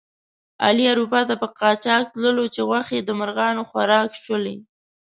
علي 0.65 0.85
اروپا 0.93 1.21
ته 1.29 1.35
په 1.41 1.47
قاچاق 1.59 2.03
تللو 2.13 2.45
چې 2.55 2.61
غوښې 2.69 2.99
د 3.03 3.09
مرغانو 3.19 3.67
خوراک 3.69 4.09
شولې. 4.23 4.57